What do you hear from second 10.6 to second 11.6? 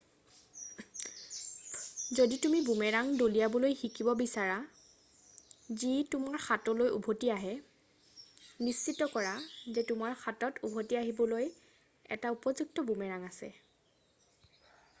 উভতি আহিবলৈ